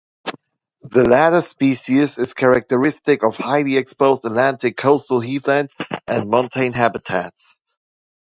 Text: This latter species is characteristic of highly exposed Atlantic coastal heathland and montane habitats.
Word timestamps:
This 0.81 1.05
latter 1.05 1.43
species 1.43 2.17
is 2.17 2.33
characteristic 2.33 3.21
of 3.23 3.37
highly 3.37 3.77
exposed 3.77 4.25
Atlantic 4.25 4.75
coastal 4.75 5.19
heathland 5.21 5.69
and 6.07 6.27
montane 6.27 6.73
habitats. 6.73 7.55